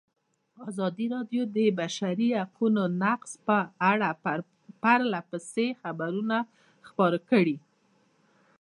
ازادي 0.69 1.05
راډیو 1.15 1.43
د 1.47 1.49
د 1.55 1.59
بشري 1.79 2.29
حقونو 2.41 2.83
نقض 3.03 3.31
په 3.47 3.57
اړه 3.91 4.09
پرله 4.83 5.19
پسې 5.29 5.67
خبرونه 5.81 6.37
خپاره 6.87 7.17
کړي. 7.29 7.57